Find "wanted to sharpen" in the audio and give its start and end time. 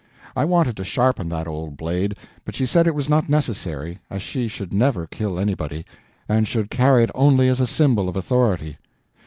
0.45-1.29